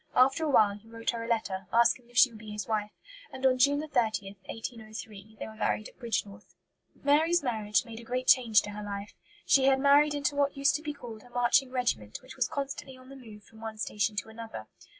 [0.15, 2.89] After a while he wrote her a letter, asking if she would be his wife;
[3.31, 6.55] and on June 30, 1803, they were married at Bridgnorth.
[7.03, 9.13] Mary's marriage made a great change in her life.
[9.45, 12.97] She had married into what used to be called a "marching regiment," which was constantly
[12.97, 14.65] on the move from one station to another.